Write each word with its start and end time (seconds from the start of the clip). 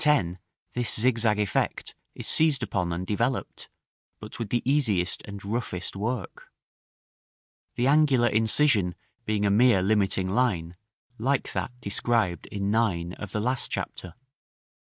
10 0.03 0.39
this 0.73 0.99
zigzag 0.99 1.37
effect 1.37 1.93
is 2.15 2.25
seized 2.27 2.63
upon 2.63 2.91
and 2.91 3.05
developed, 3.05 3.69
but 4.19 4.39
with 4.39 4.49
the 4.49 4.63
easiest 4.65 5.21
and 5.25 5.45
roughest 5.45 5.95
work; 5.95 6.47
the 7.75 7.85
angular 7.85 8.27
incision 8.29 8.95
being 9.25 9.45
a 9.45 9.51
mere 9.51 9.83
limiting 9.83 10.27
line, 10.27 10.75
like 11.19 11.51
that 11.53 11.69
described 11.81 12.47
in§ 12.47 12.71
IX. 13.11 13.13
of 13.21 13.31
the 13.31 13.39
last 13.39 13.69
chapter. 13.69 14.15